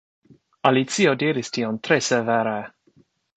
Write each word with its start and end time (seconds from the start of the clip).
Alicio 0.69 1.13
diris 1.23 1.51
tion 1.59 1.77
tre 1.89 1.99
severe. 2.07 2.57